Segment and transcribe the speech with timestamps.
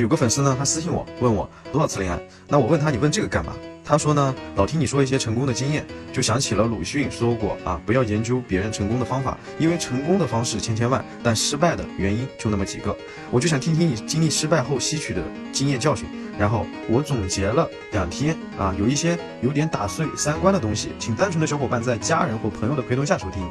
[0.00, 3.52] 有个粉丝呢，他私信我问我多少次恋爱，那我问他你问这个干嘛？
[3.84, 12.94] 他说呢，老听你说一些成功的经验，就想起了鲁迅说过啊，不要研究别人成功的方法，因为成功的方式千千万，但失败的原因就那么几个。
[13.30, 15.22] 我就想听听你经历失败后吸取的
[15.52, 16.06] 经验教训。
[16.38, 23.42] 然后我总结了两天啊，有一些有点打碎三观的东西，请单纯的小伙伴在家人或朋友的陪同下收听。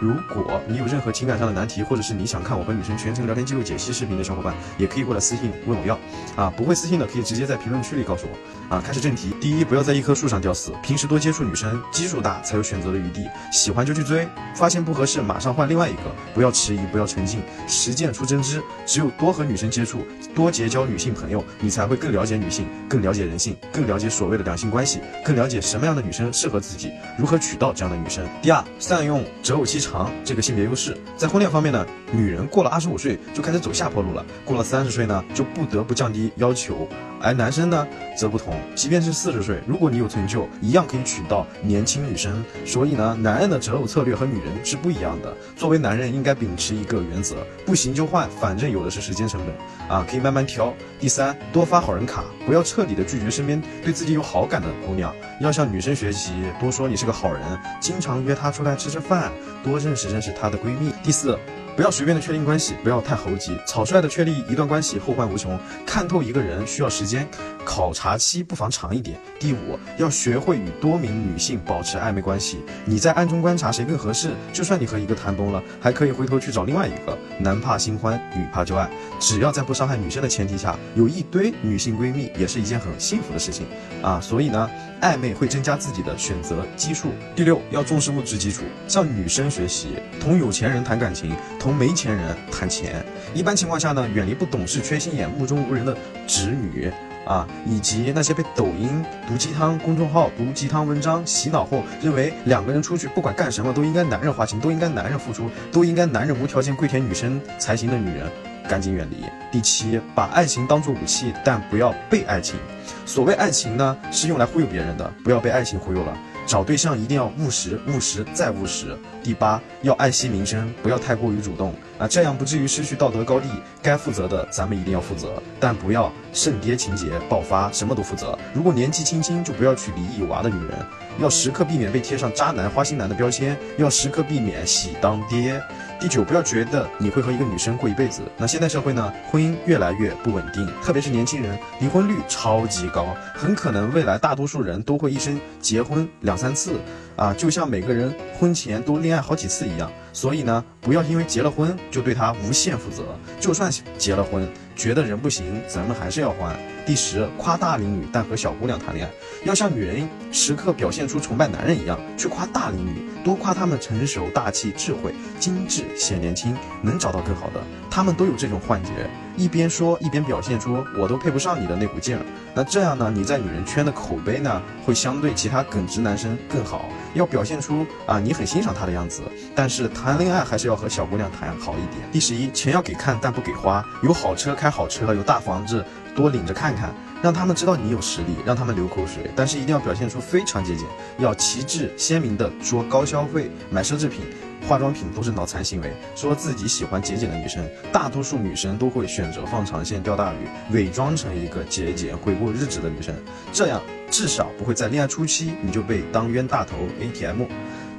[0.00, 5.98] 如果你有任何情感上的难题，或者是你想看我和女生全程聊天记录解析视频的小伙伴，也可以过来私信问我要。
[6.36, 8.76] 啊，不会私信的可以直接在评论区里告诉我。
[8.76, 16.00] 啊，开始正题，第一，不要在一棵树上吊死，平时多接触女生，基数大才有选择的余地，喜欢就去追，发现不合适马上换另外一个，
[16.34, 18.62] 不要迟疑，不要沉浸，实践出真知。
[18.84, 20.04] 只有多和女生接触，
[20.34, 22.33] 多结交女性朋友，你才会更了解。
[22.36, 28.26] 女性更了解人性，更了解所谓的两性关系，更了解什么样的女生适合自己，如何娶到这样的女生。
[28.42, 36.88] 第二，善用择偶期长这个性别优势，在婚恋方面呢，女人过了二十五岁就开始走下坡路了，过了三十岁呢就不得不降低要求。
[37.20, 37.86] 而男生呢
[38.18, 42.44] 则不同，即便是四十岁，如果你有成就，一样可以娶到年轻女生。
[42.66, 45.34] 所以呢，男人的择偶策略和女人是不一样的。
[45.56, 50.74] 作为男人，应该秉持一个原则：不行就换，反正有的是时间成本啊，可以慢慢挑。
[51.00, 57.42] 第三，多发好人卡，不要彻底的拒绝身边对自己有好感的姑娘，要向女生学习，多说你是个好人，
[57.80, 60.92] 经常约她出来吃吃饭，多认识认识她的闺蜜。
[61.02, 61.38] 第四。
[61.76, 65.58] 不要随便的确定关系，不要太猴急，草率的确立一段关系后患无穷。
[65.84, 67.28] 看透一个人需要时间，
[67.64, 69.18] 考察期不妨长一点。
[69.40, 77.18] 第五，要学会与多名女性保持暧昧关系，你在暗中观察谁更合适，就算你和一个谈崩了，还可以回头去找另外一个。
[77.40, 78.88] 男怕新欢，女怕旧爱，
[79.18, 83.66] 只要在不伤害女生的前提下，有一堆女性闺蜜也是一件很幸福的事情
[84.00, 84.20] 啊。
[84.20, 84.70] 所以呢，
[85.04, 87.10] 暧昧会增加自己的选择基数。
[87.36, 91.36] 第六，要重视物质基础，向女生学习，同有钱人谈感情。
[91.60, 95.94] 同没钱人谈钱，一般情况下呢，远离不懂事、缺心眼、目中无人的
[96.26, 96.90] 直女
[97.26, 108.30] 啊，以及那些被抖音毒鸡汤公众号毒鸡汤文章洗脑后，认为两个人出去不管干什么都应该男人花钱，都应该男人付出，都应该男人无条件跪舔女生才行的女人，
[108.68, 109.24] 赶紧远离。
[109.52, 112.58] 第七，把爱情当作武器，但不要被爱情。
[113.06, 116.16] 所谓爱情呢，是用来忽悠别人的，不要被爱情忽悠了。
[116.46, 118.98] 找对象一定要务实，务实再务实。
[119.22, 123.48] 第八，要爱惜名声，不要太过于主动啊，这样不至于失去道德高地。
[123.82, 128.38] 该负责的咱们一定要负责，但不要圣爹情节爆发，什么都负责。
[128.52, 130.76] 如果年纪轻轻就不要娶离异有娃的女人，
[131.18, 135.58] 要时刻避免被贴上渣男、花心男的标签，要时刻避免喜当爹。
[136.00, 138.20] 第九，不要觉得你会和一个女生过一辈子。
[138.36, 146.78] 那现代社会呢，婚姻越来越不稳定，特别是年轻人，离婚率超级高，很可能未来大多数人都会一生结婚两三次，
[147.16, 149.90] 啊，就像每个人婚前都恋爱好几次一样。
[150.12, 153.02] 所以呢，不要因为结了婚就对他无限负责。
[153.40, 154.46] 就算结了婚，
[154.76, 156.56] 觉得人不行，咱们还是要还。
[156.86, 159.12] 第十，夸大龄女，但和小姑娘谈恋爱，
[159.44, 167.62] 要像女人时刻表现出崇拜男人一样，去夸大龄女，多夸她们成熟、大气、智慧、精致、显年轻，能找到更好的。
[167.90, 172.22] 她们都有这种幻觉，一边说一边表现出我都配不上你的那股劲儿。
[172.54, 176.88] 那这样呢，你在女人圈的口碑呢，会相对其他耿直男生更好。
[177.14, 179.22] 要表现出啊，你很欣赏她的样子，
[179.54, 182.06] 但是谈恋爱还是要和小姑娘谈好一点。
[182.12, 183.82] 第十一，钱要给看，但不给花。
[184.02, 189.30] 有好车开好车，有大房子多领着看看，让他们知道你有实力，让他们流口水。
[189.34, 190.86] 但是一定要表现出非常节俭，
[191.18, 194.20] 要旗帜鲜明的说高消费，买奢侈品。
[194.66, 203.14] 化妆品都是脑残行为，说自己喜欢节俭的女生，大多数女生都会选择放长线钓大鱼，伪装成一个节俭会过日子的女生，
[203.52, 203.78] 这样
[204.10, 207.42] 至少不会在恋爱初期你就被当冤大头 ATM。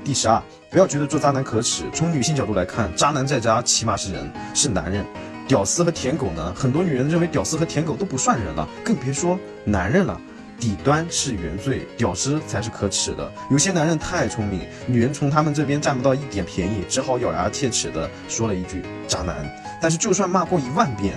[0.03, 5.05] 第十二，不要觉得做渣男可耻，从女性角度来看，渣男再渣起码是人，是男人。
[5.47, 6.53] 屌丝和舔狗呢？
[6.55, 10.19] 很多女人认为屌丝和舔狗都不算人了，更别说男人了。
[10.57, 13.31] 底端是原罪，屌丝才是可耻的。
[13.51, 19.35] 有些男人太聪明，女人从他们这边占不到一点便宜，只好咬牙切齿的说了一句“渣男”。
[19.81, 21.13] 但是就算骂过一万遍。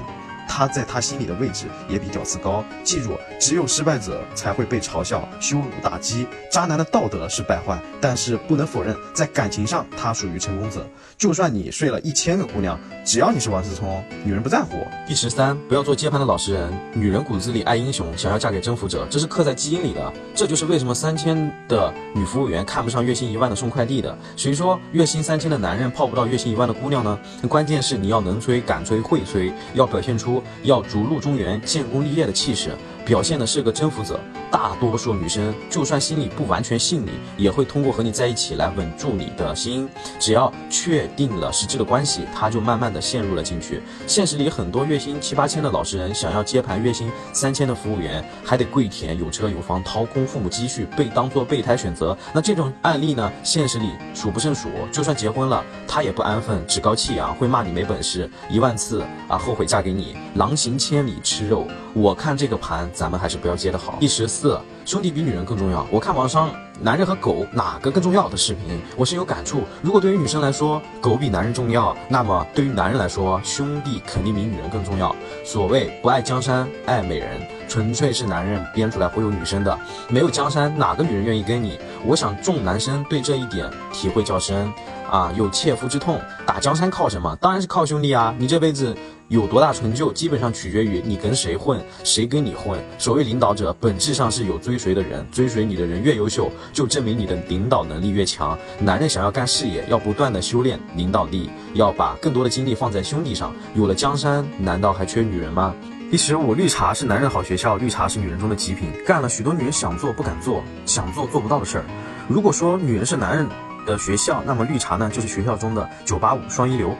[0.58, 2.64] 他在他心里的位置也比屌丝高。
[2.82, 6.26] 记住，只有失败者才会被嘲笑、羞辱、打击。
[6.50, 10.84] 渣男的道德是败坏，但是不能否认，在感情上他属于成功者。
[11.16, 14.84] 就算你睡了一千个姑娘，只要你是王思聪，女人不在乎。
[15.06, 16.72] 第十三，不要做接盘的老实人。
[16.92, 20.12] 女人骨子里爱英雄，想要嫁给征服者，这是刻在基因里的。
[20.34, 21.36] 这就是为什么三千
[21.68, 24.18] 的女服务员看不上月薪一万的送快递的。
[24.36, 27.16] 谁说月薪三千的男人泡不到月薪一万的姑娘呢？
[27.48, 30.42] 关键是你要能吹、敢吹、会吹，要表现出。
[30.62, 32.70] 要逐鹿中原、建功立业的气势，
[33.04, 34.20] 表现的是个征服者。
[34.50, 39.88] 大多数女生就算心里不完全信你，也会通过和你在一起来稳住你的心。
[40.18, 43.82] 只要确定了实质的关系，她就慢慢的陷入了进去。
[44.06, 52.16] 现实里很多月薪七八千的老实人，想要接盘月薪三千的服务员，还得跪舔有车有房，掏空父母积蓄，被当做备胎选择。
[52.32, 54.68] 那这种案例呢，现实里数不胜数。
[54.92, 61.66] 就算结婚了，她也不安分，趾高气扬，会骂你没本事，一万次啊后悔嫁给你，狼行千里吃肉。
[61.94, 63.96] 我看这个盘，咱们还是不要接的好。
[63.98, 65.84] 第十四，四兄弟比女人更重要。
[65.90, 66.48] 我看网上
[66.80, 69.62] 男人和狗哪个更重要的视频，我是有感触。
[69.82, 75.12] 如果对于女生来说，狗比男人重要，那么对于男人来说，兄弟肯定比女人更重要。
[75.44, 79.76] 所谓不爱江山爱美人，纯粹是男人编出来忽悠女生的。
[80.08, 81.76] 没有江山，哪个女人愿意跟你？
[82.06, 84.72] 我想众男生对这一点体会较深
[85.10, 86.20] 啊，有切肤之痛。
[86.46, 87.36] 打江山靠什么？
[87.40, 88.34] 当然是靠兄弟啊！
[88.38, 88.94] 你这辈子。
[89.28, 92.80] 有多大成就，基本上取决于你跟谁混，谁跟你混。
[92.96, 98.58] 所谓领导者，本质上是有追随的人，追随你的人越优秀，就证明你的领导能力越强。
[98.78, 103.52] 男人想要干事业，要不断的修炼领导力，要把更多的精力放在兄弟上。
[103.74, 105.74] 有了江山，难道还缺女人吗？
[106.10, 111.84] 第十五，绿茶是男人好学校，绿茶是女人中的极品，干了许多女人想做不敢做，想做做不到的事儿。
[112.28, 113.46] 如果说女人是男人
[113.88, 116.94] 的学校，那么绿茶呢，就是学校中的九八五双一流。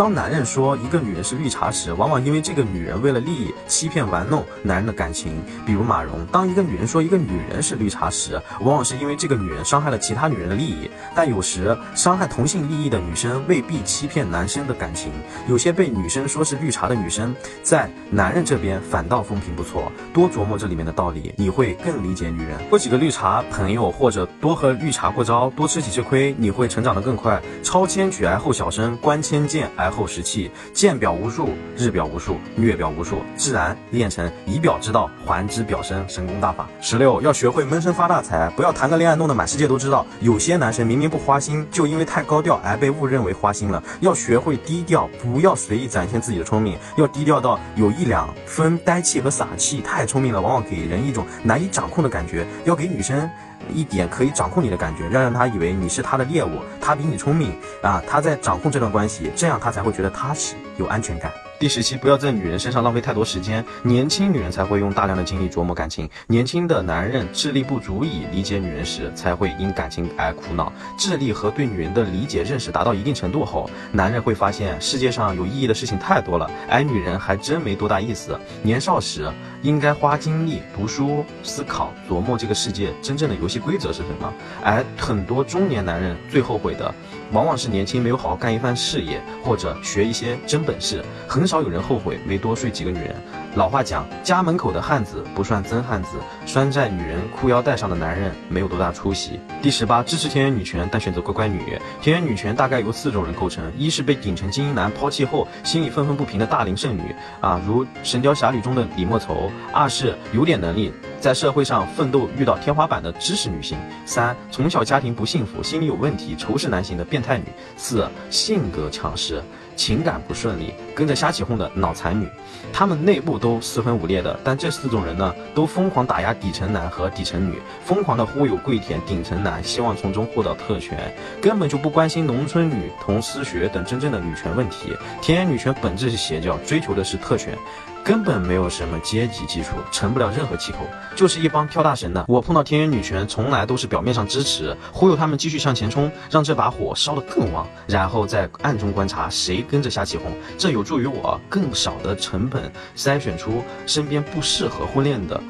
[0.00, 5.42] 当男人说一个女人是绿茶时，往往因为这个女人为了利益欺骗玩弄男人的感情。
[5.66, 10.90] 比如马蓉，当一个女人说一个女人是绿茶时，往往是因为这个女人伤害了其他女人的利益。
[11.14, 15.12] 但有时伤害同性利益的女生未必欺骗男生的感情。
[15.46, 19.92] 有些被女生说是绿茶的女生，在男人这边反倒风评不错。
[20.14, 22.56] 多琢磨这里面的道理，你会更理解女人。
[22.70, 27.38] 多几个绿茶朋友，或者多和绿茶过招，多吃几次亏，你会成长得更快。
[27.62, 36.68] 超千举癌后小生，观千剑癌后实气，见表无数，日表无数，月表无数，自然练成以表之道还之表身，神功大法。
[36.80, 40.06] 十六要学会闷声发大财，不要谈个恋爱弄得满世界都知道。
[40.20, 43.82] 有些男生明明不花心，就因为太高调而被误认为花心了。
[44.00, 49.80] 要学会低调，不要随意展现自己的聪明，要低调到有一两分呆气和傻气。
[49.80, 52.46] 太聪明了，往往给人一种难以掌控的感觉。
[52.64, 53.28] 要给女生。
[53.72, 57.52] 一点可以掌控你的感觉，要让他以为你是他的猎物，他比你聪明
[57.82, 61.30] 啊，他在掌控这段关系，这样他才会觉得踏实，有安全感。
[61.58, 63.62] 第十七，不要在女人身上浪费太多时间。
[63.82, 70.72] 年轻女人才会用大量的精力琢磨感情，年轻的男人智力不足以理解女人时，才会因感情而苦恼。
[70.96, 78.40] 智力和对女人的理解认识达到一定程度后，男人会发现世界上有意义的事情太多了，而女人还真没多大意思。
[78.62, 79.30] 年少时
[79.62, 86.94] 应该花精力读书、思考、琢磨这个世界真正的游戏规则是什么，而很多中年男人最后悔的。
[87.32, 93.14] 往往是年轻没有好好干一番事业，或者学一些真本事，很少有人后悔没多睡几个女人。
[93.54, 99.38] 老话讲，家门口的汉子不算真汉子，拴在女人裤腰带上的男人没有多大出息。
[99.62, 101.78] 第十八，支持田园女权，但选择乖乖女。
[102.00, 110.92] 田园女权大概由四种人构成：一是被顶层精英男抛弃后心里愤愤不平的大龄剩女，啊，如《神雕侠侣》中的李莫愁；二是有点能力。
[111.20, 113.76] 在社会上奋斗遇到天花板的知识女性，
[114.06, 117.44] 三从小家庭不幸福，心理有问题，仇视男性的变态女，
[117.76, 119.42] 四性格强势，
[119.76, 122.26] 情感不顺利，跟着瞎起哄的脑残女，
[122.72, 134.96] 她们内部都四分五裂的，但这四种人呢，都疯狂打压底层男和底层女，疯狂的忽悠跪舔顶层男，希望从中获得特权，根本就不关心农村女童失学等真正的女权问题。
[135.20, 137.54] 田园女权本质是邪教，追求的是特权。
[138.02, 140.78] 根本没有什么阶级基础，成不了任何气候，
[141.14, 142.24] 就是一帮跳大神的。
[142.26, 155.40] 我碰到田园女权，从来都是表面上支持，忽悠他们继续向前冲，让这把火烧得更旺，然后在暗中观察谁跟着瞎起哄，这有助于我更少的成本筛选出身边不适合婚恋的。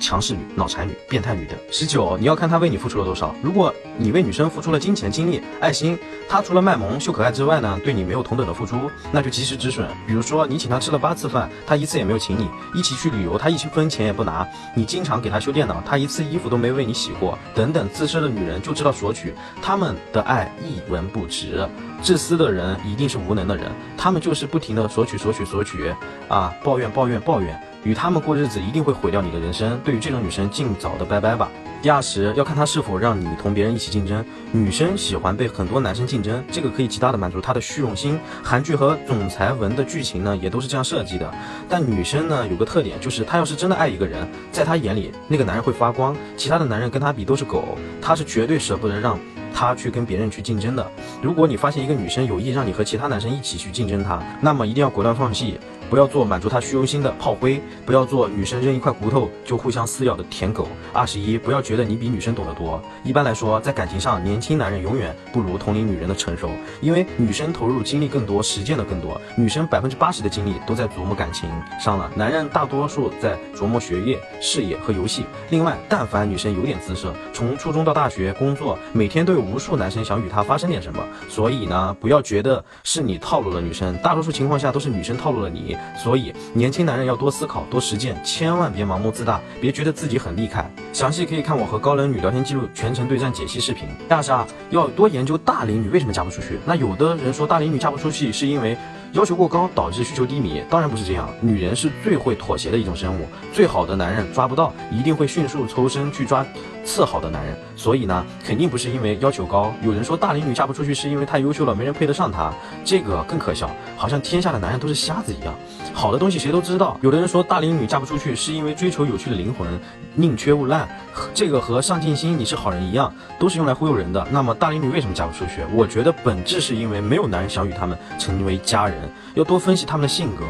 [0.00, 1.56] 强势女、脑残女、变态女等。
[1.70, 3.34] 十九，你要看他为你付出了多少。
[3.42, 5.96] 如果你为女生付出了金钱、精力、爱心，
[6.28, 9.86] 他除了卖萌、秀可爱之外呢，对你没有同等的付出，那就及时止损。
[10.06, 17.38] 比如说，你请他吃了八次饭，他一次也没有请你；一起去旅游，他一分钱也不拿；你经常给他修电脑，他一次衣服都没为你洗过。
[17.54, 21.68] 等等，自私的女人就知道索取，他们的爱一文不值。
[22.02, 25.94] 自私的人一定是无能的人，他们就是不停的索取、索取、索取，
[26.28, 27.60] 啊，抱怨、抱怨、抱怨。
[27.84, 29.78] 与他们过日子一定会毁掉你的人生。
[29.84, 31.50] 对于这种女生，尽早的拜拜吧。
[31.82, 34.22] 第二十，要看她是否让你同别人一起竞争。
[34.52, 38.20] 女生喜欢被很多男生竞争，这个可以极大的满足她的虚荣心。
[38.42, 41.32] 韩剧和总裁文的剧情呢，也都是这样设计的。
[41.70, 49.18] 但女生呢，有个特点，就是她要是真的爱一个人，在她眼里，那个男人会发光，其他的男人跟她比都是狗，她是绝对舍不得让
[49.54, 50.86] 他去跟别人去竞争的。
[51.22, 55.58] 如果你发现一个女生有意让你和其他男生一起去竞争她，那么一定要果断放弃。
[55.90, 60.68] 不要做满足他虚荣心的炮灰，不要做女生扔一块骨头就互相撕咬的舔狗。
[60.92, 62.80] 二十一，不要觉得你比女生懂得多。
[63.02, 66.48] 一般来说，在感情上，年轻男人永远不如同龄女人的成熟，
[66.80, 69.20] 因为女生投入精力更多，实践的更多。
[69.36, 75.24] 女生百分之八十的精力都在琢磨感情上了，男人大多数在琢磨学业、事业和游戏。
[75.48, 81.02] 另外，但凡女生有点姿色，从初中到大学工作，每天都有无数男生想与她发生点什么。
[81.28, 85.76] 所以呢，不要觉得是你套路了女生，大多数情况下都是女生套路了你。
[85.96, 90.70] 所以，年轻男人要多思考、多实践，千万别盲目自大，别觉得自己很厉害。
[90.92, 93.88] 详细可以看我和高冷女聊天记录全程对战解析视频。
[94.08, 96.58] 第二是啊，要多研究大龄女为什么嫁不出去。
[96.64, 98.76] 那有的人说大龄女嫁不出去是因为。
[99.12, 101.28] 要求过高导致需求低迷，当然不是这样。
[101.40, 106.46] 女人是最会妥协的一种生物，最好的男人抓不到，一定会迅速抽身去抓
[106.84, 107.56] 次好的男人。
[107.74, 109.72] 所以呢，肯定不是因为要求高。
[109.82, 112.52] 有人说大龄女嫁不出去是因为太优秀了，没人配得上她，
[112.84, 115.52] 这个更可笑，好像天下的男人都是瞎子一样。
[115.92, 116.96] 好的东西谁都知道。
[117.02, 119.66] 有的人说大龄女嫁不出去是因为追求有趣的灵魂，
[120.14, 120.86] 宁缺毋滥，
[121.34, 124.24] 这个和上进心你是好人一样，都是用来忽悠人的。
[124.30, 125.62] 那么大龄女为什么嫁不出去？
[125.74, 128.99] 我觉得本质是因为没有男人想与她们成为家人。
[129.34, 130.44] 要多分析他们的性格、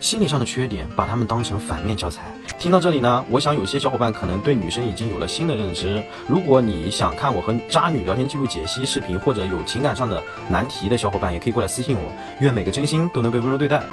[0.00, 2.22] 心理上的缺点，把他们当成反面教材。
[2.58, 6.02] 听到这里呢，我想有些小伙伴可能对女生已经有了新的认知。
[6.26, 12.12] 如果你想看我和渣女聊天记录解析视频，或者有情感上的难题的小伙伴，也可以过来私信我。
[12.40, 13.82] 愿每个真心都能被温柔对待。